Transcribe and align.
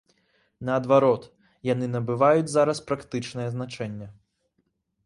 Наадварот, 0.69 1.27
яны 1.73 1.91
набываюць 1.97 2.51
зараз 2.55 2.83
практычнае 2.89 3.47
значэнне. 3.59 4.15